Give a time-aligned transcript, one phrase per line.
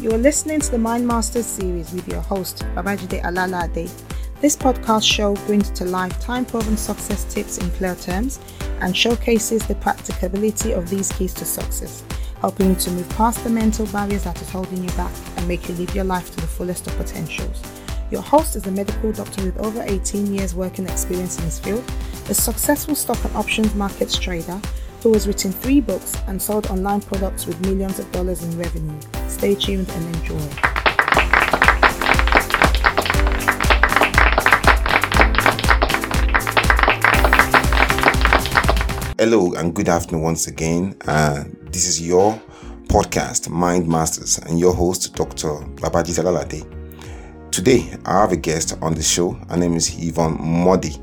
[0.00, 3.92] You are listening to the Mind Masters series with your host, Babajide Alalade.
[4.40, 8.40] This podcast show brings to life time proven success tips in clear terms
[8.80, 12.02] and showcases the practicability of these keys to success,
[12.40, 15.68] helping you to move past the mental barriers that is holding you back and make
[15.68, 17.62] you live your life to the fullest of potentials.
[18.10, 21.84] Your host is a medical doctor with over 18 years working experience in his field,
[22.30, 24.62] a successful stock and options markets trader
[25.02, 28.98] who has written three books and sold online products with millions of dollars in revenue.
[29.28, 30.38] Stay tuned and enjoy.
[39.18, 40.96] Hello and good afternoon once again.
[41.06, 42.40] Uh, this is your
[42.86, 45.48] podcast, Mind Masters, and your host, Dr.
[45.76, 47.50] Babajide Alalade.
[47.50, 49.32] Today, I have a guest on the show.
[49.48, 50.96] Her name is Yvonne Modi,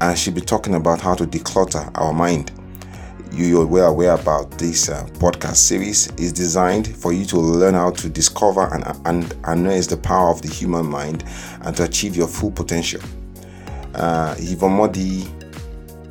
[0.00, 2.52] and she'll be talking about how to declutter our mind
[3.32, 7.90] you are aware about this uh, podcast series is designed for you to learn how
[7.90, 11.24] to discover and, and harness the power of the human mind
[11.62, 13.00] and to achieve your full potential.
[13.94, 15.24] Uh, Yvonne Modi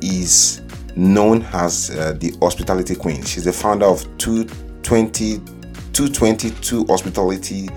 [0.00, 0.62] is
[0.96, 3.22] known as uh, the hospitality queen.
[3.22, 5.38] She's the founder of 220,
[5.92, 7.68] 222 Hospitality,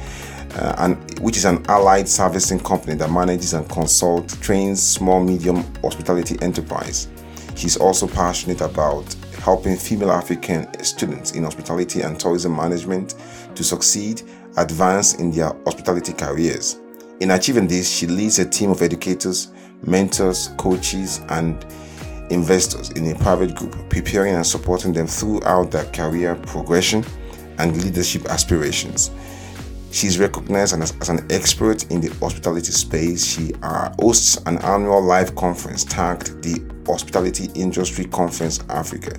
[0.55, 5.63] uh, and which is an allied servicing company that manages and consults, trains small, medium
[5.83, 7.07] hospitality enterprise.
[7.55, 9.15] She's also passionate about
[9.45, 13.13] helping female African students in hospitality and tourism management
[13.53, 14.23] to succeed,
[14.57, 16.79] advance in their hospitality careers.
[17.19, 19.51] In achieving this, she leads a team of educators,
[19.83, 21.63] mentors, coaches, and
[22.31, 27.05] investors in a private group, preparing and supporting them throughout their career progression
[27.59, 29.11] and leadership aspirations.
[29.95, 33.25] She is recognized as, as, an expert in the hospitality space.
[33.25, 39.17] She uh, hosts an annual live conference tagged the Hospitality Industry Conference Africa,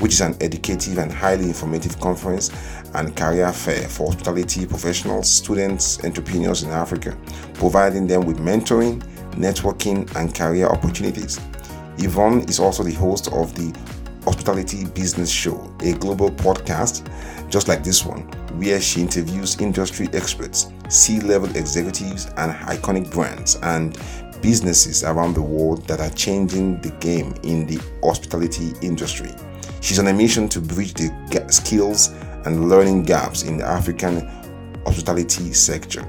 [0.00, 2.50] which is an educative and highly informative conference
[2.94, 7.16] and career fair for hospitality professionals, students, entrepreneurs in Africa,
[7.54, 9.00] providing them with mentoring,
[9.34, 11.38] networking, and career opportunities.
[11.98, 13.72] Yvonne is also the host of the
[14.26, 17.08] Hospitality Business Show, a global podcast
[17.48, 18.22] just like this one,
[18.58, 23.96] where she interviews industry experts, C level executives, and iconic brands and
[24.42, 29.30] businesses around the world that are changing the game in the hospitality industry.
[29.80, 32.08] She's on a mission to bridge the skills
[32.44, 34.20] and learning gaps in the African
[34.84, 36.04] hospitality sector.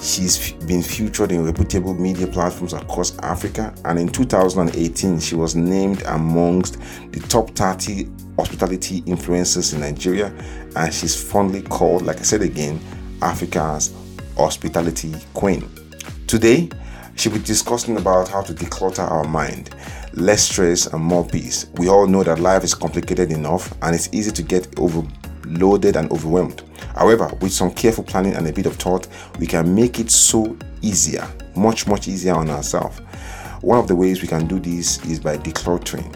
[0.00, 6.02] She's been featured in reputable media platforms across Africa, and in 2018, she was named
[6.06, 6.78] amongst
[7.12, 10.32] the top 30 hospitality influencers in Nigeria,
[10.76, 12.80] and she's fondly called, like I said again,
[13.22, 13.92] Africa's
[14.36, 15.68] hospitality queen.
[16.26, 16.68] Today,
[17.18, 19.70] She'll be discussing about how to declutter our mind,
[20.12, 21.66] less stress and more peace.
[21.74, 26.08] We all know that life is complicated enough and it's easy to get overloaded and
[26.12, 26.62] overwhelmed.
[26.94, 29.06] However, with some careful planning and a bit of thought,
[29.38, 32.98] we can make it so easier, much, much easier on ourselves.
[33.60, 36.14] One of the ways we can do this is by decluttering.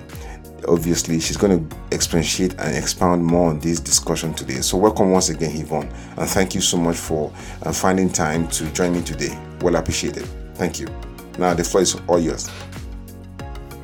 [0.69, 4.61] Obviously, she's going to expatiate and expound more on this discussion today.
[4.61, 8.71] So, welcome once again, Yvonne, and thank you so much for uh, finding time to
[8.73, 9.37] join me today.
[9.61, 10.25] Well appreciated.
[10.55, 10.87] Thank you.
[11.39, 12.49] Now the floor is all yours.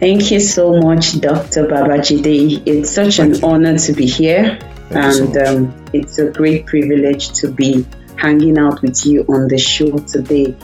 [0.00, 1.66] Thank you so much, Dr.
[1.66, 2.62] Babajide.
[2.66, 3.48] It's such Thank an you.
[3.48, 8.58] honor to be here, Thank and so um, it's a great privilege to be hanging
[8.58, 10.56] out with you on the show today.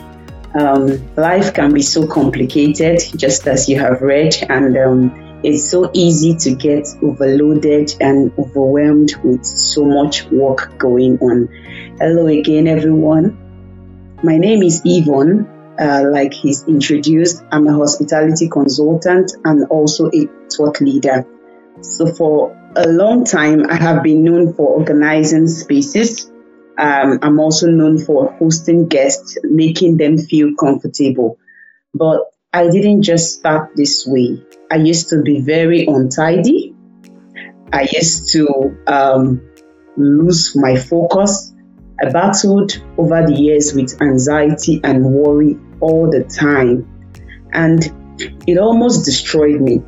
[0.55, 5.91] Um, life can be so complicated, just as you have read, and um, it's so
[5.93, 11.49] easy to get overloaded and overwhelmed with so much work going on.
[11.99, 13.37] Hello again, everyone.
[14.23, 15.47] My name is Yvonne,
[15.79, 21.27] uh, like he's introduced, I'm a hospitality consultant and also a thought leader.
[21.81, 26.31] So for a long time, I have been known for organizing spaces.
[26.77, 31.39] Um, I'm also known for hosting guests, making them feel comfortable.
[31.95, 32.21] But
[32.53, 34.43] I didn't just start this way.
[34.71, 36.75] I used to be very untidy.
[37.73, 39.43] I used to um,
[39.97, 41.53] lose my focus.
[42.01, 46.91] I battled over the years with anxiety and worry all the time.
[47.53, 49.83] And it almost destroyed me.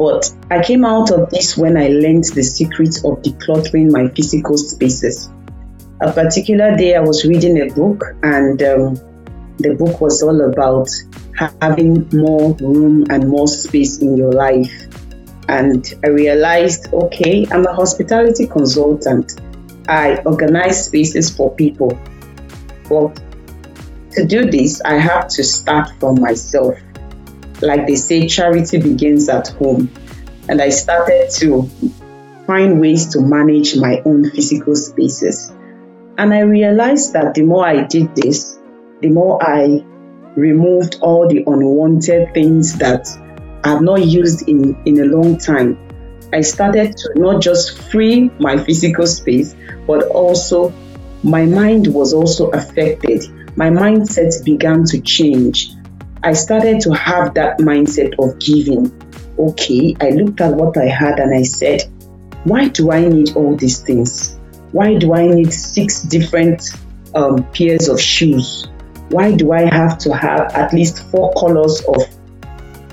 [0.00, 4.56] But I came out of this when I learned the secrets of decluttering my physical
[4.56, 5.28] spaces.
[6.00, 8.94] A particular day, I was reading a book, and um,
[9.58, 10.88] the book was all about
[11.60, 14.72] having more room and more space in your life.
[15.48, 19.38] And I realized okay, I'm a hospitality consultant.
[19.86, 22.00] I organize spaces for people.
[22.88, 23.20] But
[24.12, 26.78] to do this, I have to start from myself.
[27.62, 29.90] Like they say, charity begins at home.
[30.48, 31.68] And I started to
[32.46, 35.52] find ways to manage my own physical spaces.
[36.18, 38.58] And I realized that the more I did this,
[39.00, 39.84] the more I
[40.36, 43.08] removed all the unwanted things that
[43.64, 45.78] I've not used in, in a long time.
[46.32, 49.54] I started to not just free my physical space,
[49.86, 50.72] but also
[51.22, 53.24] my mind was also affected.
[53.56, 55.72] My mindset began to change.
[56.22, 58.92] I started to have that mindset of giving.
[59.38, 61.84] Okay, I looked at what I had and I said,
[62.44, 64.36] why do I need all these things?
[64.72, 66.62] Why do I need six different
[67.14, 68.68] um, pairs of shoes?
[69.08, 72.02] Why do I have to have at least four colors of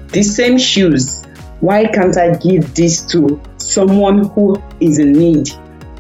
[0.08, 1.22] the same shoes?
[1.60, 5.50] Why can't I give this to someone who is in need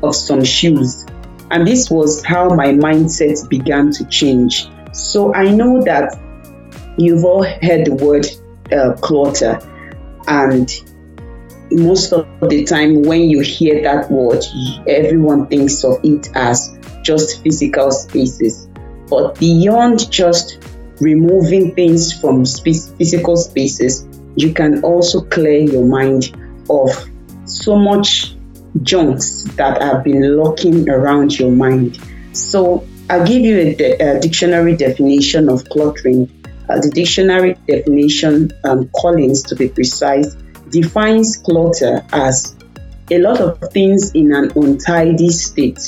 [0.01, 1.05] of some shoes?
[1.51, 4.69] And this was how my mindset began to change.
[4.93, 6.17] So I know that
[6.97, 8.27] you've all heard the word
[8.71, 9.59] uh, clutter,
[10.27, 10.69] and
[11.71, 14.43] most of the time when you hear that word,
[14.87, 18.67] everyone thinks of it as just physical spaces.
[19.09, 20.59] But beyond just
[20.99, 26.35] removing things from physical spaces, you can also clear your mind
[26.69, 26.89] of
[27.45, 28.35] so much
[28.83, 31.99] junks that have been lurking around your mind.
[32.33, 36.29] So I'll give you a, de- a dictionary definition of cluttering.
[36.69, 40.35] Uh, the dictionary definition, um, Collins to be precise,
[40.69, 42.55] defines clutter as
[43.09, 45.79] a lot of things in an untidy state,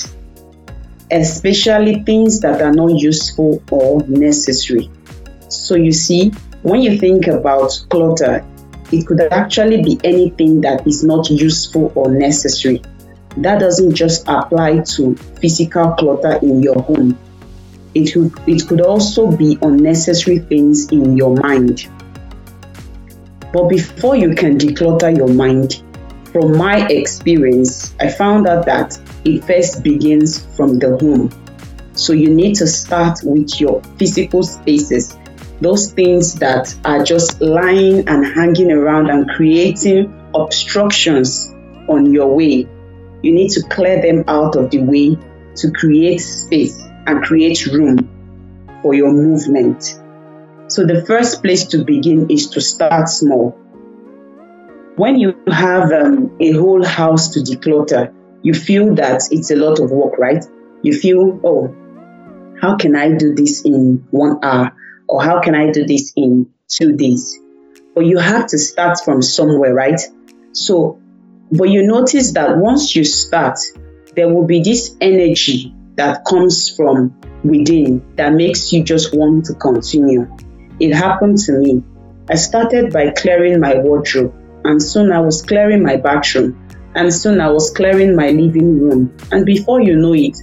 [1.10, 4.90] especially things that are not useful or necessary.
[5.48, 6.30] So, you see,
[6.62, 8.44] when you think about clutter,
[8.92, 12.82] it could actually be anything that is not useful or necessary.
[13.36, 17.18] That doesn't just apply to physical clutter in your home.
[17.94, 21.88] It could, it could also be unnecessary things in your mind.
[23.52, 25.82] But before you can declutter your mind,
[26.30, 31.30] from my experience, I found out that it first begins from the home.
[31.94, 35.18] So you need to start with your physical spaces,
[35.60, 41.52] those things that are just lying and hanging around and creating obstructions
[41.88, 42.68] on your way.
[43.22, 45.18] You need to clear them out of the way
[45.56, 48.08] to create space and create room
[48.82, 50.00] for your movement.
[50.68, 53.58] So the first place to begin is to start small.
[54.96, 59.80] When you have um, a whole house to declutter, you feel that it's a lot
[59.80, 60.44] of work, right?
[60.82, 61.74] You feel, oh,
[62.60, 64.76] how can I do this in one hour?
[65.08, 67.38] Or how can I do this in two days?
[67.94, 70.00] But you have to start from somewhere, right?
[70.52, 71.00] So,
[71.50, 73.58] but you notice that once you start,
[74.14, 77.14] there will be this energy that comes from
[77.44, 80.26] within that makes you just want to continue.
[80.80, 81.82] It happened to me.
[82.30, 86.56] I started by clearing my wardrobe, and soon I was clearing my bathroom,
[86.94, 89.14] and soon I was clearing my living room.
[89.30, 90.38] And before you know it,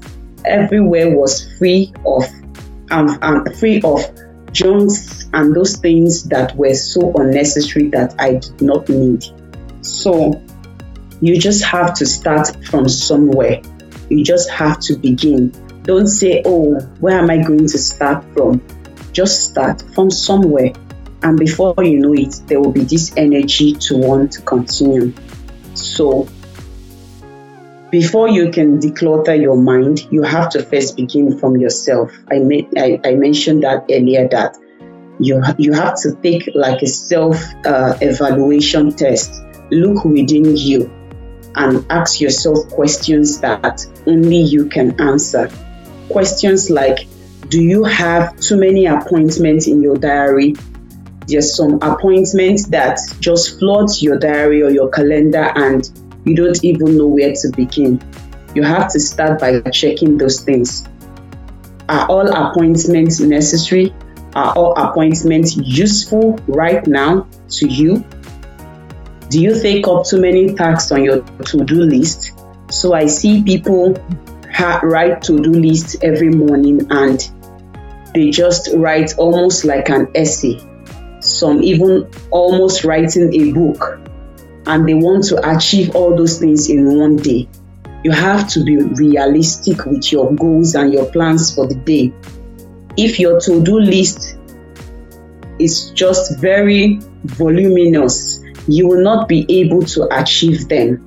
[0.45, 2.25] everywhere was free of
[2.91, 3.99] um, um, free of
[4.51, 9.25] junks and those things that were so unnecessary that I did not need.
[9.81, 10.39] So
[11.19, 13.63] you just have to start from somewhere.
[14.09, 15.51] You just have to begin.
[15.83, 18.61] Don't say, oh, where am I going to start from?
[19.11, 20.73] Just start from somewhere.
[21.23, 25.13] And before you know it, there will be this energy to want to continue.
[25.73, 26.27] So,
[27.89, 32.11] before you can declutter your mind, you have to first begin from yourself.
[32.29, 34.57] I, made, I, I mentioned that earlier that
[35.19, 39.41] you, you have to take like a self uh, evaluation test.
[39.71, 40.96] Look within you
[41.57, 45.51] and ask yourself questions that only you can answer.
[46.09, 47.07] Questions like
[47.49, 50.55] do you have too many appointments in your diary?
[51.27, 55.89] There's some appointments that just flood your diary or your calendar and
[56.25, 58.01] you don't even know where to begin.
[58.53, 60.87] You have to start by checking those things.
[61.87, 63.93] Are all appointments necessary?
[64.35, 68.03] Are all appointments useful right now to you?
[69.29, 72.31] Do you take up too many tasks on your to do list?
[72.71, 73.95] So I see people
[74.51, 77.19] ha- write to do lists every morning and
[78.13, 80.59] they just write almost like an essay,
[81.19, 83.99] some even almost writing a book,
[84.65, 87.47] and they want to achieve all those things in one day.
[88.03, 92.13] You have to be realistic with your goals and your plans for the day.
[92.95, 94.37] If your to do list
[95.59, 101.05] is just very voluminous, you will not be able to achieve them.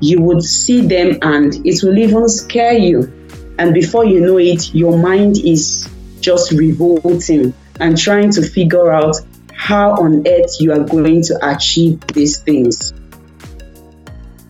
[0.00, 3.12] You would see them and it will even scare you.
[3.58, 5.88] And before you know it, your mind is
[6.20, 9.16] just revolting and trying to figure out
[9.54, 12.92] how on earth you are going to achieve these things.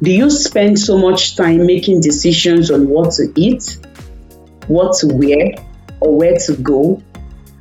[0.02, 3.79] Do you spend so much time making decisions on what to eat?
[4.71, 5.52] what to wear
[6.00, 7.02] or where to go.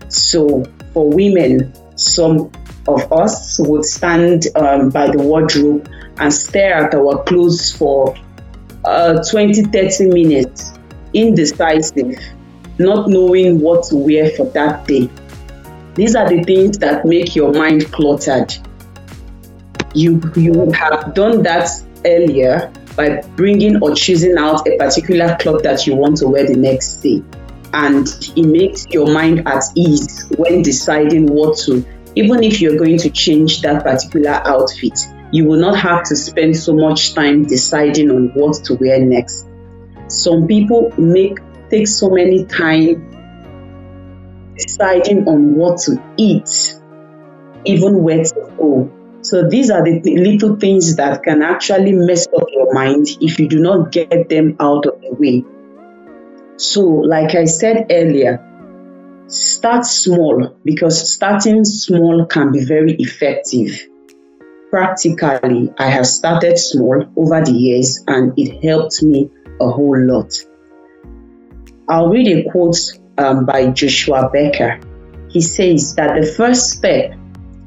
[0.10, 0.63] So
[0.94, 2.51] for women, some
[2.89, 8.15] of us would stand um, by the wardrobe and stare at our clothes for
[8.86, 10.74] uh, 20 30 minutes,
[11.13, 12.19] indecisive,
[12.77, 15.10] not knowing what to wear for that day.
[15.96, 18.53] These are the things that make your mind cluttered.
[19.93, 21.69] You, you have done that
[22.05, 26.55] earlier by bringing or choosing out a particular cloth that you want to wear the
[26.55, 27.24] next day.
[27.74, 32.97] And it makes your mind at ease when deciding what to, even if you're going
[32.99, 34.99] to change that particular outfit,
[35.31, 39.45] you will not have to spend so much time deciding on what to wear next.
[40.07, 41.39] Some people make
[41.69, 43.05] take so many time
[44.57, 46.79] deciding on what to eat,
[47.65, 48.91] even where to go.
[49.21, 53.47] So these are the little things that can actually mess up your mind if you
[53.47, 55.45] do not get them out of the way.
[56.57, 58.49] So, like I said earlier,
[59.29, 63.88] start small because starting small can be very effective.
[64.71, 69.29] Practically, I have started small over the years and it helped me
[69.62, 70.33] a whole lot.
[71.88, 72.77] I'll read a quote
[73.17, 74.79] um, by Joshua Becker.
[75.29, 77.13] He says that the first step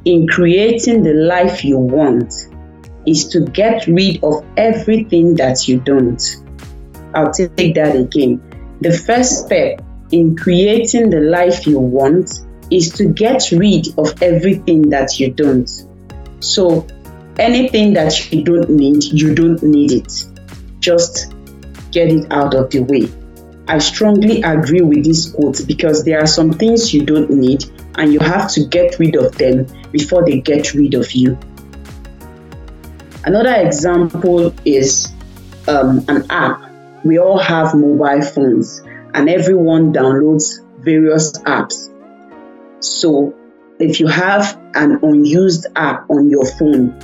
[0.05, 2.33] in creating the life you want
[3.07, 6.23] is to get rid of everything that you don't.
[7.15, 8.43] I'll take that again.
[8.81, 9.81] The first step
[10.13, 12.31] in creating the life you want
[12.71, 15.69] is to get rid of everything that you don't.
[16.41, 16.87] So,
[17.39, 20.25] anything that you don't need, you don't need it.
[20.81, 21.35] Just
[21.91, 23.11] get it out of the way.
[23.69, 27.65] I strongly agree with this quote because there are some things you don't need
[27.97, 31.39] and you have to get rid of them before they get rid of you.
[33.25, 35.09] Another example is
[35.69, 36.61] um, an app.
[37.05, 38.83] We all have mobile phones
[39.15, 41.89] and everyone downloads various apps.
[42.81, 43.35] So
[43.79, 46.99] if you have an unused app on your phone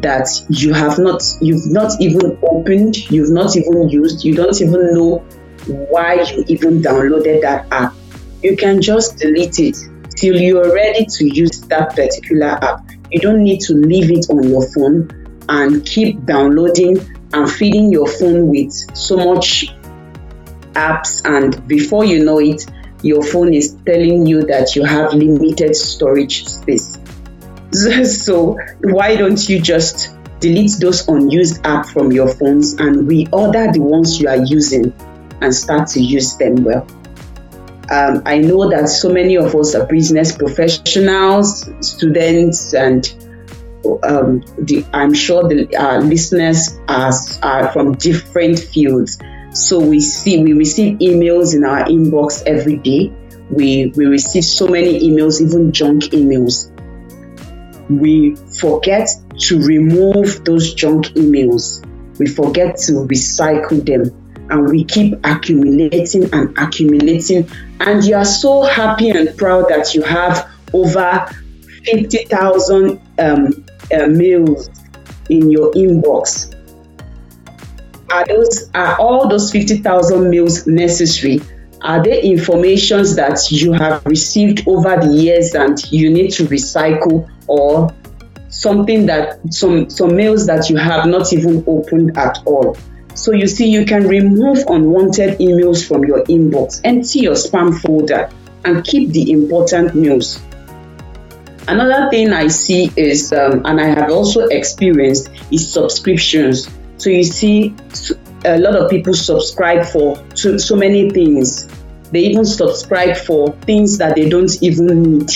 [0.00, 4.94] that you have not you've not even opened, you've not even used, you don't even
[4.94, 5.18] know
[5.66, 7.94] why you even downloaded that app,
[8.42, 9.76] you can just delete it
[10.16, 12.88] till you're ready to use that particular app.
[13.10, 15.10] You don't need to leave it on your phone
[15.48, 16.98] and keep downloading
[17.32, 19.74] and feeding your phone with so much
[20.78, 22.64] apps and before you know it
[23.02, 26.96] your phone is telling you that you have limited storage space
[28.24, 33.80] so why don't you just delete those unused apps from your phones and reorder the
[33.80, 34.92] ones you are using
[35.40, 36.86] and start to use them well
[37.90, 43.06] um, I know that so many of us are business professionals, students, and
[44.02, 49.18] um, the, I'm sure the uh, listeners are, are from different fields.
[49.58, 53.12] So we see we receive emails in our inbox every day.
[53.50, 56.70] We we receive so many emails, even junk emails.
[57.90, 59.08] We forget
[59.48, 61.84] to remove those junk emails.
[62.20, 64.14] We forget to recycle them
[64.48, 67.50] and we keep accumulating and accumulating.
[67.80, 71.28] And you are so happy and proud that you have over
[71.84, 74.70] 50,000 um, uh, mails
[75.30, 76.54] in your inbox.
[78.10, 81.40] Are those are all those 50,000 mails necessary?
[81.82, 87.30] Are they informations that you have received over the years and you need to recycle
[87.46, 87.94] or
[88.48, 92.76] something that some some mails that you have not even opened at all?
[93.14, 98.30] So you see, you can remove unwanted emails from your inbox, empty your spam folder,
[98.64, 100.40] and keep the important mails.
[101.66, 106.68] Another thing I see is, um, and I have also experienced, is subscriptions.
[106.98, 107.74] So you see,
[108.44, 111.66] a lot of people subscribe for so, so many things.
[112.10, 115.30] They even subscribe for things that they don't even need.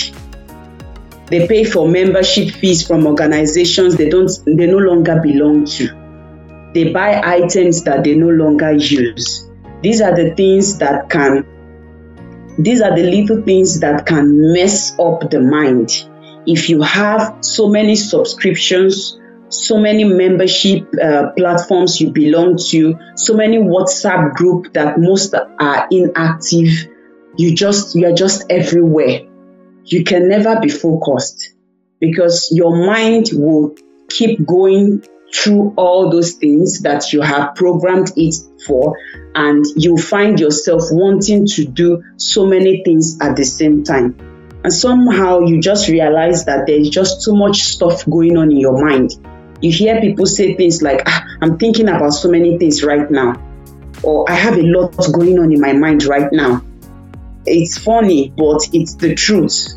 [1.27, 6.03] They pay for membership fees from organizations they don't they no longer belong to
[6.73, 9.47] they buy items that they no longer use.
[9.81, 11.45] These are the things that can,
[12.57, 15.91] these are the little things that can mess up the mind.
[16.47, 19.19] If you have so many subscriptions,
[19.53, 25.87] so many membership uh, platforms you belong to, so many WhatsApp group that most are
[25.91, 26.69] inactive,
[27.37, 29.21] you just you are just everywhere.
[29.85, 31.53] You can never be focused
[31.99, 33.75] because your mind will
[34.09, 38.97] keep going through all those things that you have programmed it for,
[39.35, 44.15] and you find yourself wanting to do so many things at the same time.
[44.63, 48.81] And somehow you just realize that there's just too much stuff going on in your
[48.81, 49.11] mind.
[49.63, 53.41] You hear people say things like, ah, I'm thinking about so many things right now.
[54.03, 56.61] or I have a lot going on in my mind right now.
[57.45, 59.69] It's funny, but it's the truth.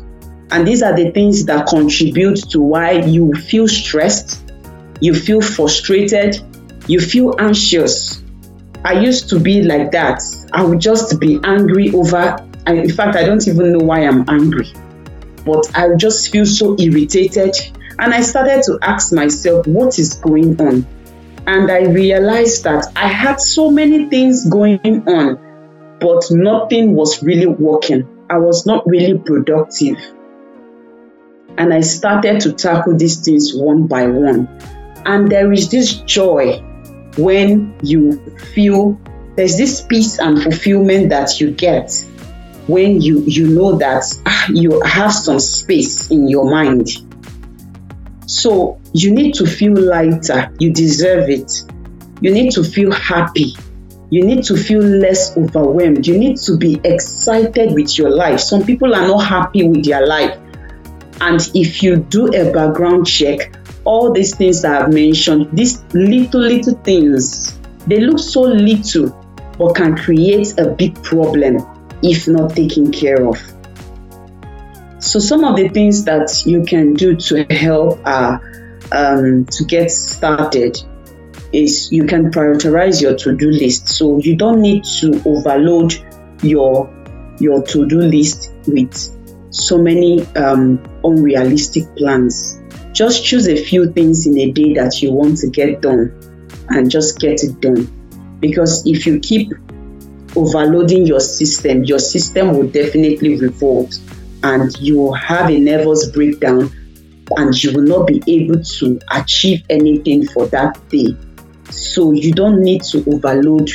[0.51, 4.51] And these are the things that contribute to why you feel stressed,
[5.01, 6.37] you feel frustrated,
[6.87, 8.21] you feel anxious.
[8.85, 10.21] I used to be like that.
[10.53, 14.71] I would just be angry over, in fact, I don't even know why I'm angry,
[15.45, 17.55] but I just feel so irritated.
[17.99, 20.85] And I started to ask myself, what is going on?
[21.47, 27.47] And I realized that I had so many things going on, but nothing was really
[27.47, 28.07] working.
[28.29, 29.97] I was not really productive.
[31.57, 34.47] And I started to tackle these things one by one.
[35.05, 36.59] And there is this joy
[37.17, 38.19] when you
[38.53, 38.99] feel
[39.35, 41.91] there's this peace and fulfillment that you get
[42.67, 47.06] when you you know that ah, you have some space in your mind
[48.27, 50.53] so you need to feel lighter.
[50.59, 51.51] You deserve it.
[52.21, 53.55] You need to feel happy.
[54.09, 56.05] You need to feel less overwhelmed.
[56.05, 58.41] You need to be excited with your life.
[58.41, 60.37] Some people are not happy with their life.
[61.21, 63.55] And if you do a background check
[63.85, 67.57] all these things that I've mentioned, these little, little things,
[67.87, 69.09] they look so little,
[69.57, 71.65] but can create a big problem
[72.03, 73.41] if not taken care of.
[74.99, 78.39] So, some of the things that you can do to help uh,
[78.91, 80.77] um, to get started
[81.53, 83.87] is you can prioritize your to-do list.
[83.87, 85.93] So you don't need to overload
[86.41, 86.93] your
[87.39, 88.93] your to-do list with
[89.51, 92.59] so many um, unrealistic plans.
[92.91, 96.11] Just choose a few things in a day that you want to get done
[96.69, 97.87] and just get it done.
[98.39, 99.51] Because if you keep
[100.35, 103.99] overloading your system, your system will definitely revolt
[104.43, 106.71] and you will have a nervous breakdown
[107.37, 111.15] and you will not be able to achieve anything for that day.
[111.69, 113.69] So you don't need to overload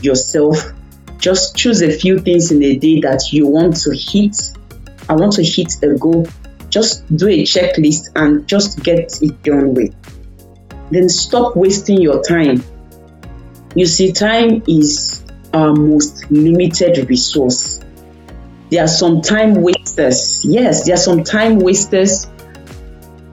[0.00, 0.72] yourself.
[1.18, 4.36] Just choose a few things in a day that you want to hit.
[5.08, 6.26] I want to hit a goal
[6.72, 9.94] just do a checklist and just get it done with.
[10.90, 12.64] Then stop wasting your time.
[13.74, 17.81] You see, time is our most limited resource.
[18.72, 20.44] There are some time wasters.
[20.44, 22.26] Yes, there are some time wasters.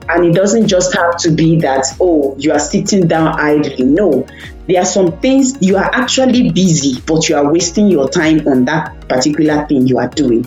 [0.08, 3.84] And it doesn't just have to be that, oh, you are sitting down idly.
[3.84, 4.26] No,
[4.68, 8.66] there are some things you are actually busy, but you are wasting your time on
[8.66, 10.46] that particular thing you are doing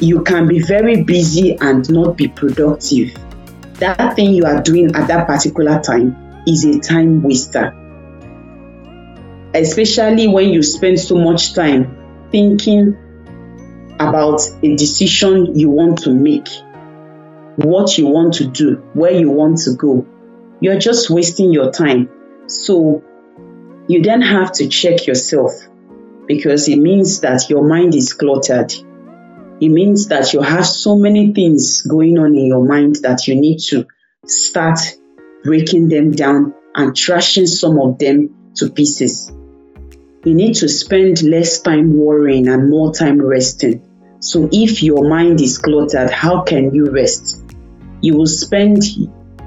[0.00, 3.14] you can be very busy and not be productive.
[3.74, 7.74] That thing you are doing at that particular time is a time waster.
[9.54, 11.96] Especially when you spend so much time
[12.30, 12.96] thinking
[14.00, 16.48] about a decision you want to make,
[17.56, 20.06] what you want to do, where you want to go.
[20.60, 22.08] You're just wasting your time.
[22.46, 23.02] So
[23.88, 25.52] you then have to check yourself
[26.26, 28.72] because it means that your mind is cluttered
[29.60, 33.34] it means that you have so many things going on in your mind that you
[33.34, 33.86] need to
[34.24, 34.78] start
[35.42, 39.32] breaking them down and trashing some of them to pieces.
[40.24, 43.82] You need to spend less time worrying and more time resting.
[44.20, 47.40] So, if your mind is cluttered, how can you rest?
[48.00, 48.82] You will spend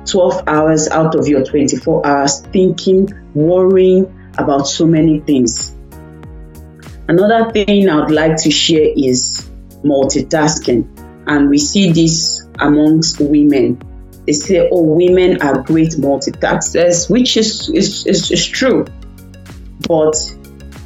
[0.06, 5.76] 12 hours out of your 24 hours thinking, worrying about so many things.
[7.08, 9.50] Another thing I would like to share is
[9.84, 10.88] multitasking.
[11.28, 13.82] And we see this amongst women.
[14.26, 18.86] They say, oh, women are great multitaskers, which is, is, is, is true.
[19.88, 20.16] But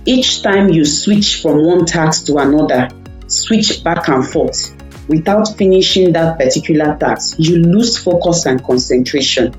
[0.06, 2.89] each time you switch from one task to another,
[3.28, 4.76] switch back and forth
[5.08, 9.54] without finishing that particular task, you lose focus and concentration.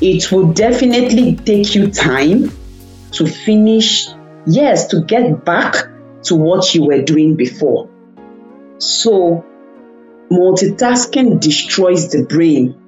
[0.00, 2.50] It will definitely take you time
[3.12, 4.08] to finish,
[4.46, 5.74] yes, to get back
[6.24, 7.88] to what you were doing before.
[8.78, 9.44] So,
[10.30, 12.80] multitasking destroys the brain.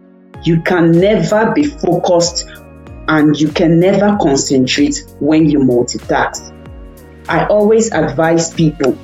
[0.45, 2.47] You can never be focused
[3.09, 6.56] and you can never concentrate when you multitask.
[7.29, 8.97] I always advise people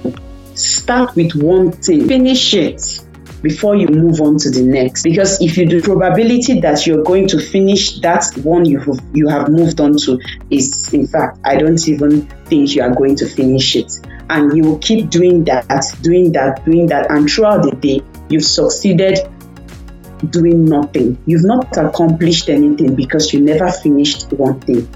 [0.54, 3.00] start with one thing, finish it
[3.42, 5.02] before you move on to the next.
[5.02, 9.28] Because if you do, probability that you're going to finish that one you have, you
[9.28, 13.28] have moved on to is, in fact, I don't even think you are going to
[13.28, 13.92] finish it
[14.30, 15.66] and you will keep doing that,
[16.00, 19.18] doing that, doing that, and throughout the day, you've succeeded
[20.30, 21.18] doing nothing.
[21.26, 24.88] You've not accomplished anything because you never finished one thing.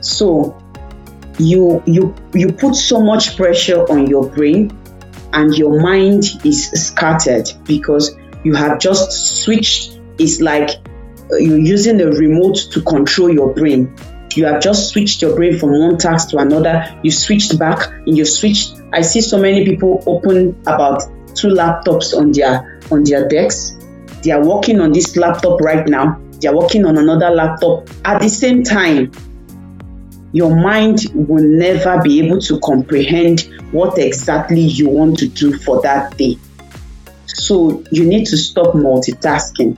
[0.00, 0.59] So
[1.38, 4.76] you you you put so much pressure on your brain
[5.32, 10.70] and your mind is scattered because you have just switched it's like
[11.32, 13.94] uh, you're using the remote to control your brain
[14.36, 16.86] You have just switched your brain from one task to another.
[17.02, 18.80] You switched back and you've switched.
[18.92, 21.02] I see so many people open about
[21.34, 23.76] two laptops on their on their decks.
[24.22, 26.20] They are working on this laptop right now.
[26.40, 29.10] They are working on another laptop at the same time.
[30.32, 35.82] Your mind will never be able to comprehend what exactly you want to do for
[35.82, 36.38] that day.
[37.26, 39.76] So you need to stop multitasking.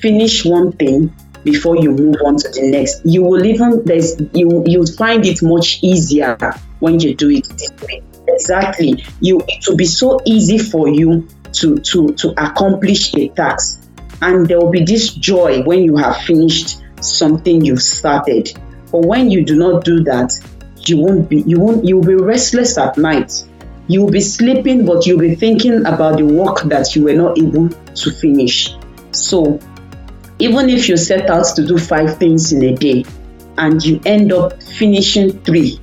[0.00, 3.04] Finish one thing before you move on to the next.
[3.04, 6.36] You will even there's you you find it much easier
[6.80, 8.02] when you do it this way.
[8.28, 9.04] Exactly.
[9.20, 13.82] You it will be so easy for you to to to accomplish a task.
[14.22, 18.52] And there will be this joy when you have finished something you've started.
[18.90, 20.32] But when you do not do that,
[20.86, 23.44] you won't be you won't you'll be restless at night
[23.90, 27.36] you will be sleeping, but you'll be thinking about the work that you were not
[27.36, 28.72] able to finish.
[29.10, 29.58] So,
[30.38, 33.04] even if you set out to do five things in a day
[33.58, 35.80] and you end up finishing three,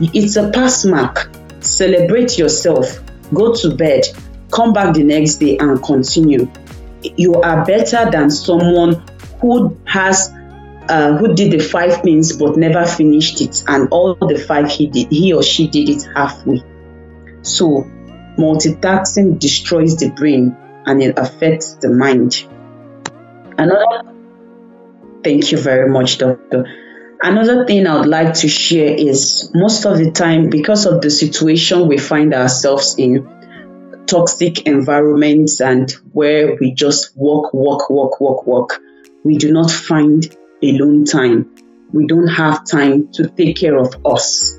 [0.00, 1.34] it's a pass mark.
[1.58, 3.00] Celebrate yourself,
[3.34, 4.04] go to bed,
[4.52, 6.48] come back the next day and continue.
[7.16, 9.02] You are better than someone
[9.40, 10.32] who has
[10.92, 14.86] uh, who did the five things but never finished it, and all the five he
[14.86, 16.62] did, he or she did it halfway.
[17.40, 17.86] So,
[18.36, 22.46] multitasking destroys the brain and it affects the mind.
[23.56, 24.12] Another
[25.24, 26.66] Thank you very much, doctor.
[27.22, 31.10] Another thing I would like to share is most of the time, because of the
[31.10, 33.28] situation we find ourselves in,
[34.06, 38.80] toxic environments and where we just walk, walk, walk, walk, walk,
[39.24, 41.54] we do not find alone time.
[41.92, 44.56] We don't have time to take care of us.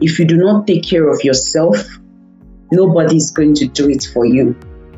[0.00, 1.86] If you do not take care of yourself,
[2.72, 4.56] Nobody is going to do it for you.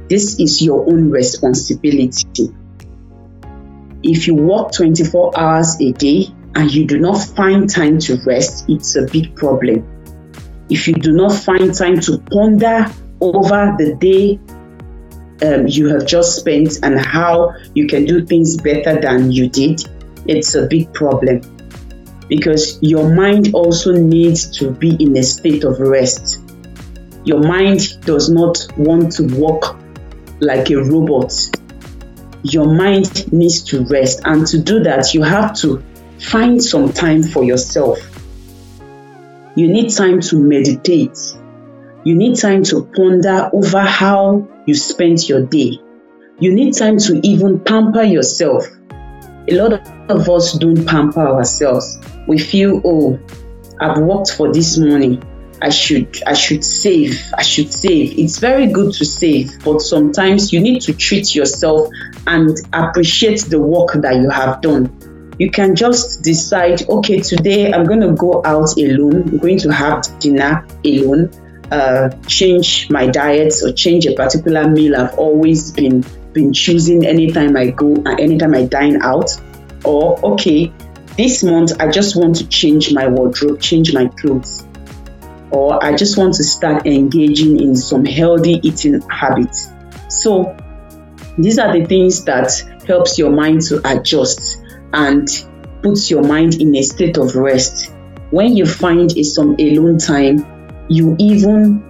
[0.08, 2.48] This is your own responsibility.
[4.02, 8.64] If you work 24 hours a day and you do not find time to rest,
[8.68, 9.86] it's a big problem.
[10.70, 12.86] If you do not find time to ponder
[13.20, 14.38] over the day
[15.40, 19.82] um, you have just spent and how you can do things better than you did,
[20.28, 21.40] it's a big problem.
[22.28, 26.38] Because your mind also needs to be in a state of rest
[27.28, 29.76] your mind does not want to work
[30.40, 31.30] like a robot.
[32.42, 34.22] Your mind needs to rest.
[34.24, 35.84] And to do that, you have to
[36.18, 37.98] find some time for yourself.
[39.56, 41.18] You need time to meditate.
[42.04, 45.78] You need time to ponder over how you spent your day.
[46.38, 48.64] You need time to even pamper yourself.
[49.48, 49.72] A lot
[50.10, 51.98] of us don't pamper ourselves.
[52.26, 53.18] We feel, oh,
[53.80, 55.20] I've worked for this money.
[55.60, 57.20] I should I should save.
[57.36, 58.18] I should save.
[58.18, 61.88] It's very good to save, but sometimes you need to treat yourself
[62.26, 65.34] and appreciate the work that you have done.
[65.38, 69.28] You can just decide, okay, today I'm going to go out alone.
[69.28, 71.30] I'm going to have dinner alone.
[71.70, 76.02] Uh, change my diet or change a particular meal I've always been
[76.38, 79.30] been choosing anytime I go uh, anytime I dine out.
[79.84, 80.72] Or okay,
[81.16, 84.64] this month I just want to change my wardrobe, change my clothes
[85.50, 89.70] or I just want to start engaging in some healthy eating habits.
[90.08, 90.56] So
[91.38, 92.52] these are the things that
[92.86, 94.58] helps your mind to adjust
[94.92, 95.28] and
[95.82, 97.92] puts your mind in a state of rest.
[98.30, 100.44] When you find a, some alone time,
[100.88, 101.82] you even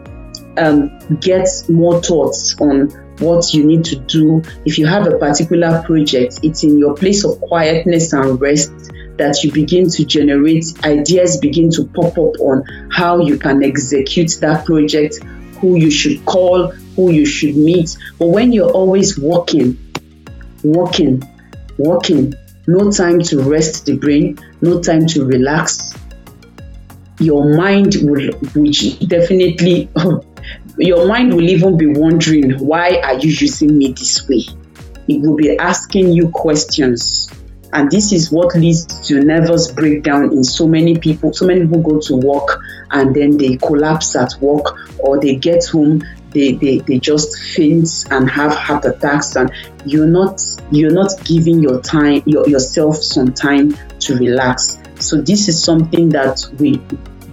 [0.57, 4.43] um, get more thoughts on what you need to do.
[4.65, 8.73] If you have a particular project, it's in your place of quietness and rest
[9.19, 14.31] that you begin to generate ideas begin to pop up on how you can execute
[14.41, 15.17] that project
[15.61, 19.77] who you should call who you should meet but when you're always working
[20.63, 21.23] working
[21.79, 22.33] working
[22.67, 25.95] no time to rest the brain no time to relax
[27.19, 29.91] your mind will which definitely
[30.79, 34.45] your mind will even be wondering why are you using me this way
[35.09, 37.29] it will be asking you questions
[37.73, 41.33] and this is what leads to nervous breakdown in so many people.
[41.35, 45.67] So many people go to work and then they collapse at work or they get
[45.67, 49.51] home, they, they, they just faint and have heart attacks and
[49.85, 54.79] you're not you're not giving your time your, yourself some time to relax.
[54.99, 56.81] So this is something that we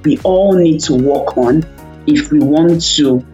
[0.04, 1.64] we all need to work on
[2.08, 3.26] if we want to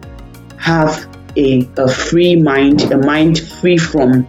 [0.62, 4.26] have a, a free mind, a mind free from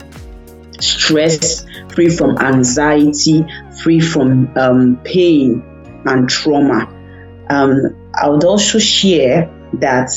[0.79, 3.45] stress, free from anxiety,
[3.83, 5.63] free from um, pain
[6.05, 6.87] and trauma.
[7.49, 10.09] Um, I would also share that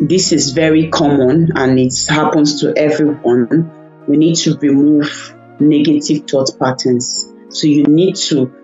[0.00, 4.04] this is very common and it happens to everyone.
[4.06, 7.26] We need to remove negative thought patterns.
[7.50, 8.54] So you need to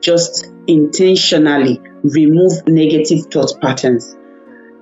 [0.00, 4.16] just intentionally remove negative thought patterns.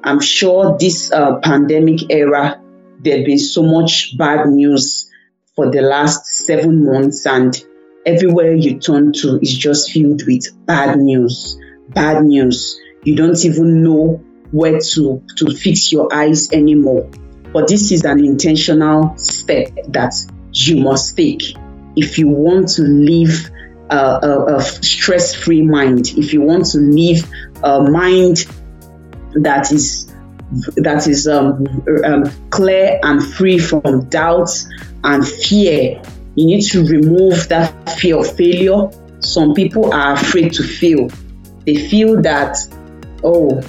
[0.07, 2.63] I'm sure this uh, pandemic era,
[3.01, 5.11] there's been so much bad news
[5.55, 7.55] for the last seven months, and
[8.05, 11.59] everywhere you turn to is just filled with bad news.
[11.89, 12.81] Bad news.
[13.03, 17.11] You don't even know where to, to fix your eyes anymore.
[17.53, 20.15] But this is an intentional step that
[20.53, 21.43] you must take
[21.97, 23.51] if you want to live
[23.91, 27.29] a, a, a stress free mind, if you want to live
[27.63, 28.47] a mind
[29.43, 30.13] that is
[30.77, 31.67] that is um,
[32.05, 34.69] um, clear and free from doubts
[35.03, 36.01] and fear.
[36.37, 38.91] You need to remove that fear of failure.
[39.21, 41.09] Some people are afraid to fail.
[41.65, 42.57] They feel that,
[43.25, 43.61] oh,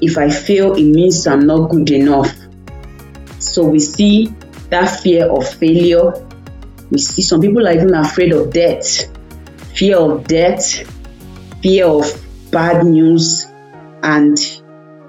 [0.00, 2.34] if I fail, it means I'm not good enough.
[3.38, 4.34] So we see
[4.70, 6.12] that fear of failure.
[6.90, 9.06] We see some people are even afraid of death,
[9.74, 10.88] fear of death,
[11.60, 12.06] fear of
[12.50, 13.46] bad news,
[14.02, 14.61] and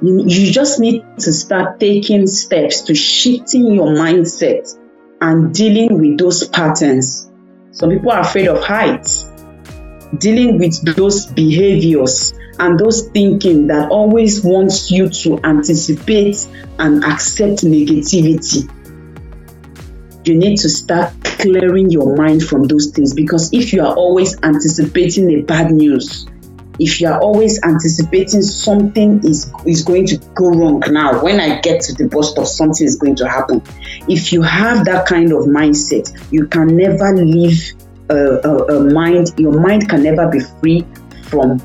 [0.03, 4.77] you just need to start taking steps to shifting your mindset
[5.21, 7.31] and dealing with those patterns.
[7.71, 9.23] Some people are afraid of heights,
[10.17, 16.47] dealing with those behaviors and those thinking that always wants you to anticipate
[16.79, 18.69] and accept negativity.
[20.25, 24.37] You need to start clearing your mind from those things because if you are always
[24.43, 26.27] anticipating the bad news,
[26.79, 31.59] if you are always anticipating something is is going to go wrong now when i
[31.61, 33.61] get to the bus stop something is going to happen.
[34.07, 37.73] If you have that kind of mindset you can never leave
[38.09, 40.85] a, a, a mind your mind can never be free
[41.29, 41.61] from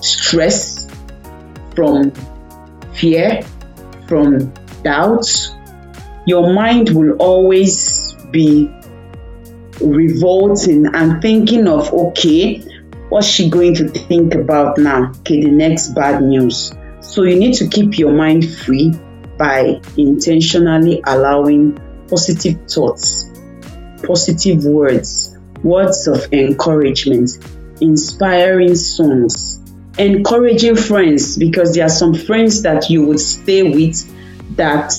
[0.00, 0.88] stress
[1.74, 2.12] from
[2.94, 3.42] fear
[4.08, 5.52] from doubts.
[6.26, 8.70] Your mind will always be
[9.80, 12.62] revolting and thinking of okay
[13.08, 15.12] what's she going to think about now?
[15.20, 16.72] Okay, the next bad news.
[17.00, 18.92] So you need to keep your mind free
[19.38, 23.30] by intentionally allowing positive thoughts,
[24.02, 27.30] positive words, words of encouragement,
[27.80, 29.60] inspiring songs,
[29.98, 34.92] encouraging friends because there are some friends that you would stay with that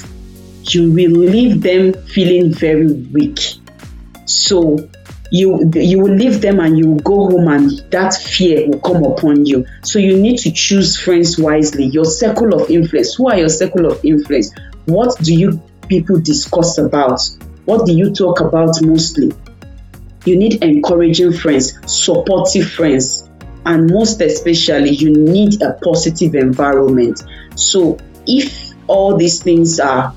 [0.63, 3.39] you will leave them feeling very weak.
[4.25, 4.89] So
[5.31, 9.03] you you will leave them and you will go home and that fear will come
[9.03, 9.65] upon you.
[9.83, 11.85] So you need to choose friends wisely.
[11.85, 13.15] Your circle of influence.
[13.15, 14.53] Who are your circle of influence?
[14.85, 17.21] What do you people discuss about?
[17.65, 19.33] What do you talk about mostly?
[20.25, 23.29] You need encouraging friends supportive friends
[23.65, 27.23] and most especially you need a positive environment.
[27.55, 30.13] So if all these things are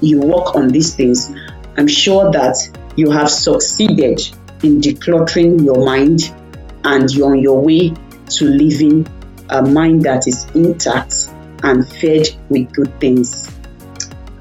[0.00, 1.30] you work on these things
[1.76, 2.56] i'm sure that
[2.96, 4.20] you have succeeded
[4.62, 6.32] in decluttering your mind
[6.84, 7.94] and you're on your way
[8.28, 9.06] to living
[9.48, 11.14] a mind that is intact
[11.62, 13.48] and fed with good things.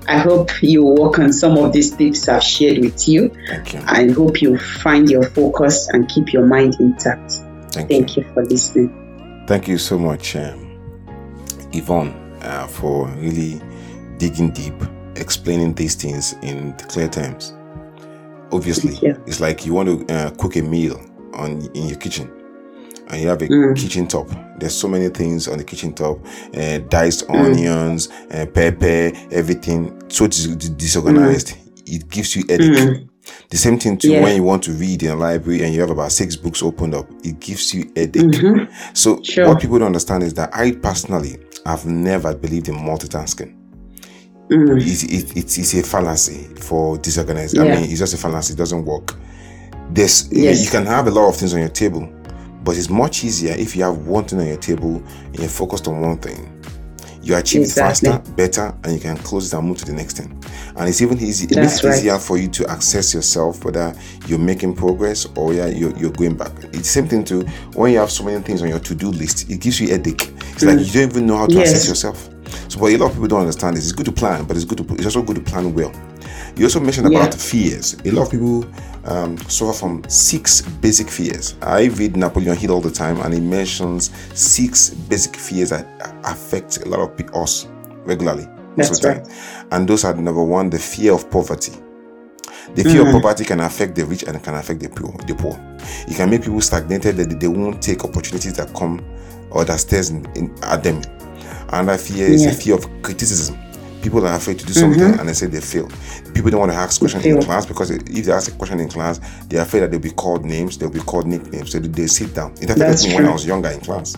[0.07, 3.29] I hope you work on some of these tips I've shared with you.
[3.47, 3.81] Thank you.
[3.85, 7.33] I hope you find your focus and keep your mind intact.
[7.71, 8.23] Thank, Thank you.
[8.23, 8.33] you.
[8.33, 9.43] for listening.
[9.47, 10.79] Thank you so much, um,
[11.73, 12.09] Yvonne,
[12.41, 13.61] uh, for really
[14.17, 14.73] digging deep,
[15.15, 17.53] explaining these things in clear terms.
[18.51, 20.99] Obviously, it's like you want to uh, cook a meal
[21.33, 22.29] on in your kitchen,
[23.09, 23.75] and you have a Mm.
[23.75, 24.29] kitchen top.
[24.59, 26.19] There's so many things on the kitchen top:
[26.55, 27.35] uh, diced Mm.
[27.45, 31.53] onions, uh, pepper, everything so dis- dis- disorganized.
[31.85, 32.71] It gives you headache.
[32.89, 33.05] Mm.
[33.49, 34.23] The same thing too Yeah.
[34.23, 36.95] when you want to read in a library and you have about six books opened
[36.95, 37.07] up.
[37.23, 38.33] It gives you headache.
[38.93, 39.23] So Mm-hmm.
[39.23, 39.47] Sure.
[39.47, 43.53] what people don't understand is that I personally have never believed in multitasking.
[44.49, 44.81] Mm.
[44.81, 47.55] It's, it, it's, it's a fallacy for disorganized.
[47.55, 47.63] Yeah.
[47.63, 48.53] I mean, it's just a fallacy.
[48.53, 49.13] It doesn't work.
[49.91, 50.63] There's Yes.
[50.63, 52.07] you can have a lot of things on your table,
[52.63, 55.87] but it's much easier if you have one thing on your table and you're focused
[55.87, 56.55] on one thing.
[57.21, 58.09] You achieve Exactly.
[58.09, 60.41] it faster, better, and you can close it and move to the next thing.
[60.77, 61.45] And it's even easy.
[61.45, 61.97] It That's makes it right.
[61.99, 63.93] easier for you to access yourself, whether
[64.25, 66.51] you're making progress or yeah, you're, you're going back.
[66.63, 67.41] It's the same thing too.
[67.75, 70.31] When you have so many things on your to-do list, it gives you a headache.
[70.53, 71.59] It's like you don't even know how to Mm.
[71.59, 71.69] Yes.
[71.71, 72.29] access yourself.
[72.67, 74.65] So, what a lot of people don't understand is it's good to plan, but it's
[74.65, 75.91] good to it's also good to plan well.
[76.55, 77.19] You also mentioned Yeah.
[77.19, 77.95] about fears.
[78.05, 78.65] A lot of people
[79.05, 81.55] um, suffer from six basic fears.
[81.61, 85.87] I read Napoleon Hill all the time, and he mentions six basic fears that
[86.25, 87.67] affect a lot of us
[88.03, 88.47] regularly.
[88.75, 89.23] That's time.
[89.71, 91.73] And those are number one, the fear of poverty.
[92.75, 95.11] The fear of poverty can affect the rich and can affect the poor.
[95.27, 95.59] The poor.
[96.07, 99.03] It can make people stagnated that they won't take opportunities that come
[99.49, 101.01] or that stares in, in, at them.
[101.71, 102.51] Another fear is Yeah.
[102.51, 103.55] the fear of criticism.
[104.01, 105.19] People are afraid to do something mm-hmm.
[105.19, 105.89] and they say they fail.
[106.33, 108.89] People don't want to ask questions in class because if they ask a question in
[108.89, 111.71] class, they're afraid that they'll be called names, they'll be called nicknames.
[111.71, 112.53] So they sit down.
[112.61, 114.17] It affected me when I was younger in class.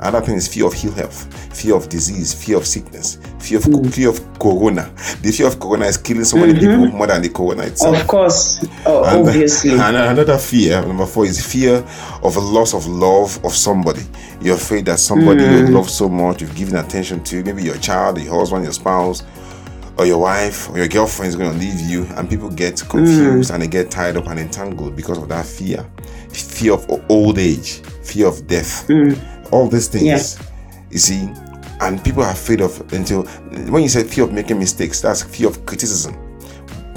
[0.00, 3.64] Another thing is fear of ill health, fear of disease, fear of sickness, fear of
[3.64, 3.92] mm.
[3.92, 4.92] fear of corona.
[5.22, 6.82] The fear of corona is killing so many mm-hmm.
[6.82, 8.00] people more than the corona itself.
[8.00, 9.72] Of course, oh, and, obviously.
[9.72, 11.84] And another fear, number four, is fear
[12.22, 14.02] of a loss of love of somebody.
[14.40, 15.68] You're afraid that somebody mm.
[15.68, 19.22] you love so much, you've given attention to, maybe your child, your husband, your spouse,
[20.00, 23.50] or your wife or your girlfriend is going to leave you, and people get confused
[23.50, 23.54] mm.
[23.54, 25.86] and they get tied up and entangled because of that fear
[26.30, 29.52] fear of old age, fear of death, mm.
[29.52, 30.38] all these things.
[30.38, 30.46] Yeah.
[30.90, 31.28] You see,
[31.80, 33.24] and people are afraid of until
[33.68, 36.16] when you say fear of making mistakes, that's fear of criticism.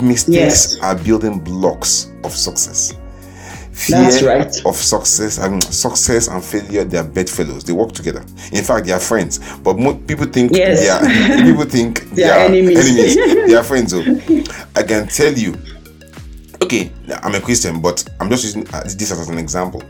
[0.02, 0.80] Mistakes yes.
[0.82, 2.94] are building blocks of success
[3.74, 4.66] fear right.
[4.66, 8.92] of success and success and failure they are bedfellows they work together in fact they
[8.92, 9.74] are friends but
[10.08, 10.80] people think yes.
[10.80, 13.16] they are people think they, they are, enemies, enemies.
[13.48, 14.02] they are friends so
[14.76, 15.56] i can tell you
[16.62, 16.92] okay
[17.24, 19.82] i'm a christian but i'm just using uh, this as an example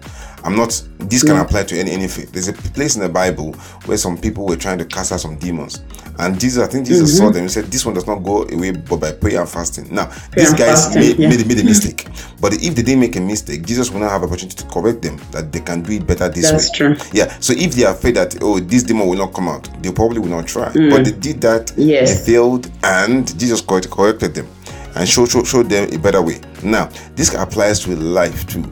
[0.43, 0.81] I'm not.
[0.99, 2.31] This can apply to any any faith.
[2.31, 3.53] There's a place in the Bible
[3.85, 5.81] where some people were trying to cast out some demons,
[6.19, 7.25] and Jesus, I think Jesus mm-hmm.
[7.25, 9.93] saw them He said, "This one does not go away but by prayer and fasting."
[9.93, 11.29] Now, prayer these guys fasting, made, yeah.
[11.29, 12.07] made, made, a mistake,
[12.39, 15.19] but if they didn't make a mistake, Jesus will not have opportunity to correct them
[15.31, 16.95] that they can do it better this That's way.
[16.95, 16.95] True.
[17.13, 17.35] Yeah.
[17.39, 20.19] So if they are afraid that oh this demon will not come out, they probably
[20.19, 20.69] will not try.
[20.69, 20.89] Mm.
[20.91, 21.73] But they did that.
[21.77, 22.25] Yes.
[22.25, 24.47] They failed, and Jesus corrected them
[24.95, 26.39] and showed, showed, showed them a better way.
[26.63, 28.63] Now, this applies to life too.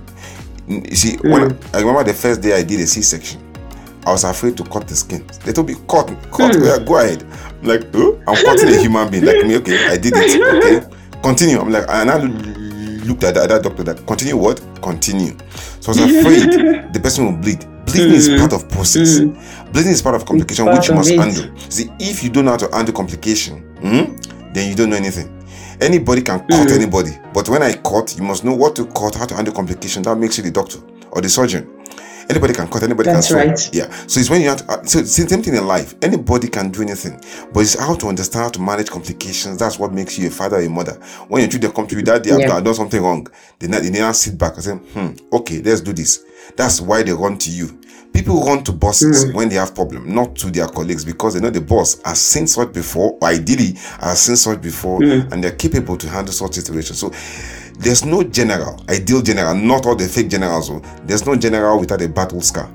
[0.68, 1.32] You see, mm.
[1.32, 3.41] when I, I, remember the first day I did a C-section,
[4.06, 5.26] I was afraid to cut the skin.
[5.46, 6.66] They told me, cut, cut, mm.
[6.66, 7.24] yeah, go ahead.
[7.62, 9.58] I'm like, oh, I'm cutting a human being like me.
[9.58, 10.42] Okay, I did it.
[10.42, 11.60] Okay, continue.
[11.60, 12.18] I'm like, and I
[13.06, 13.84] looked at the other doctor.
[13.84, 14.62] That continue what?
[14.82, 15.38] Continue.
[15.80, 17.60] So I was afraid the person will bleed.
[17.86, 18.14] Bleeding mm.
[18.14, 19.20] is part of process.
[19.20, 19.72] Mm.
[19.74, 21.20] Bleeding is part of complication part which you must it.
[21.20, 21.58] handle.
[21.70, 25.38] See, if you don't know how to handle complication, mm, then you don't know anything.
[25.80, 26.72] Anybody can cut mm.
[26.72, 30.04] anybody, but when I cut, you must know what to cut, how to handle complication.
[30.04, 30.80] That makes you the doctor
[31.12, 31.81] or the surgeon.
[32.30, 33.50] Anybody can cut, anybody That's can sew.
[33.50, 33.70] Right.
[33.74, 33.90] Yeah.
[34.08, 35.96] So it's when you have to, uh, so same thing in life.
[36.02, 37.20] Anybody can do anything,
[37.54, 39.58] but it's how to understand how to manage complications.
[39.58, 40.94] That's what makes you a father or a mother.
[41.28, 42.60] When your children come to you that they have yeah.
[42.60, 43.28] done something wrong,
[43.60, 46.24] they not, they now sit back and say, hmm, okay, let's do this.
[46.56, 47.80] That's why they run to you.
[48.14, 49.34] People run to bosses mm.
[49.34, 52.46] when they have problem, not to their colleagues, because they know the boss has seen
[52.46, 55.32] such before, or ideally has seen such before, mm.
[55.32, 57.00] and they're capable to handle such situations.
[57.00, 57.10] So
[57.82, 60.70] there's no general, ideal general, not all the fake generals.
[60.70, 60.80] Oh.
[61.04, 62.70] There's no general without a battle scar.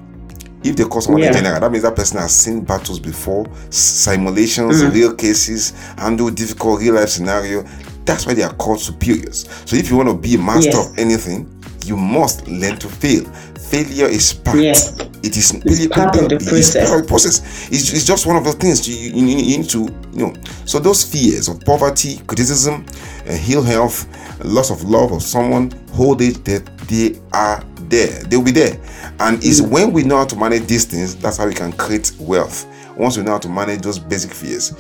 [0.65, 1.31] If they call someone yeah.
[1.31, 4.93] a general, that means that person has seen battles before, simulations, mm.
[4.93, 7.63] real cases, handle difficult real life scenario.
[8.05, 9.49] That's why they are called superiors.
[9.65, 10.91] So if you want to be a master yes.
[10.91, 13.25] of anything, you must learn to fail.
[13.71, 14.59] Failure is part.
[14.59, 14.99] Yes.
[15.23, 16.75] It is it's part of the process.
[16.77, 17.69] It's of process.
[17.71, 20.35] It's, it's just one of the things you, you, you, need to you know.
[20.65, 22.87] So those fears of poverty, criticism,
[23.29, 24.07] ill health,
[24.45, 28.23] loss of love of someone, hold it that they are there.
[28.25, 28.81] They'll be there.
[29.21, 29.71] And it's mm.
[29.71, 32.67] when we know how to manage these things, that's how we can create wealth.
[32.97, 34.75] Once we know how to manage those basic fears,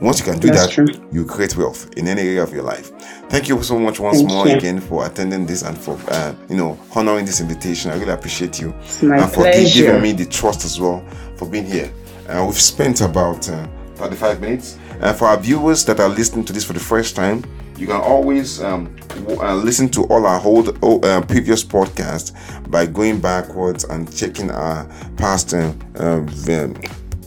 [0.00, 1.08] once you can do That's that, true.
[1.10, 2.92] you create wealth in any area of your life.
[3.28, 4.56] Thank you so much once Thank more you.
[4.56, 7.90] again for attending this and for uh, you know honoring this invitation.
[7.90, 9.86] I really appreciate you and for pleasure.
[9.86, 11.04] giving me the trust as well
[11.36, 11.92] for being here.
[12.28, 13.66] Uh, we've spent about uh,
[13.98, 14.78] 35 minutes.
[15.00, 17.44] And for our viewers that are listening to this for the first time,
[17.76, 22.32] you can always um, uh, listen to all our old uh, previous podcasts
[22.70, 24.84] by going backwards and checking our
[25.16, 25.72] past uh,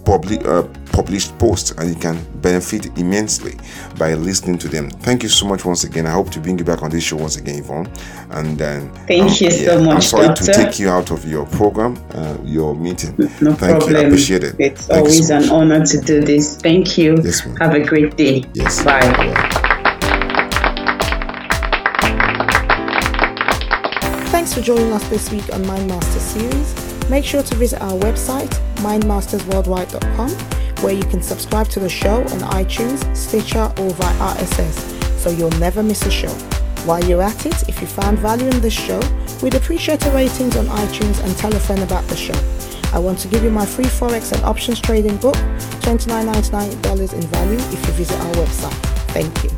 [0.06, 3.56] public, uh, published posts and you can benefit immensely
[3.98, 4.90] by listening to them.
[4.90, 6.06] Thank you so much once again.
[6.06, 7.92] I hope to bring you back on this show once again, Yvonne.
[8.32, 9.96] And then thank um, you yeah, so much.
[9.96, 10.46] I'm sorry doctor.
[10.46, 13.16] to take you out of your program, uh, your meeting.
[13.42, 13.92] No Thank problem.
[13.92, 13.98] you.
[13.98, 14.56] I appreciate it.
[14.60, 16.58] It's Thank always so an honor to do this.
[16.58, 17.18] Thank you.
[17.24, 18.44] Yes, Have a great day.
[18.54, 18.84] Yes.
[18.84, 19.00] Bye.
[19.02, 19.72] Bye.
[24.32, 26.81] Thanks for joining us this week on Mind Master series.
[27.10, 30.32] Make sure to visit our website, mindmastersworldwide.com,
[30.84, 35.60] where you can subscribe to the show on iTunes, Stitcher, or via RSS, so you'll
[35.60, 36.34] never miss a show.
[36.86, 39.00] While you're at it, if you found value in this show,
[39.44, 42.34] we'd appreciate a ratings on iTunes and tell a friend about the show.
[42.92, 45.36] I want to give you my free Forex and options trading book,
[45.86, 48.74] $29.99 in value if you visit our website.
[49.14, 49.51] Thank you.